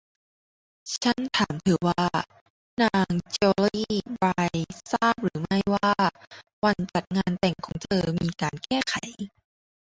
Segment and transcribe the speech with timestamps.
[0.95, 2.05] ฉันถามเธอว่า
[2.83, 3.85] นางเจลลี
[4.23, 4.55] บาย
[4.91, 5.91] ทราบหรือไม่ว่า
[6.63, 8.95] วันจัดงานแต่งของเธอมีการแก้ไข